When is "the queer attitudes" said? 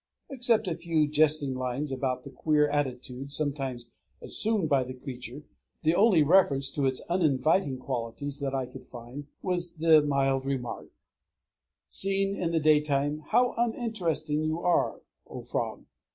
2.23-3.37